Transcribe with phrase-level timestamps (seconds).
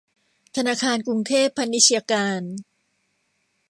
[0.55, 2.41] ธนาคารกรุงเทพพาณิชย์การ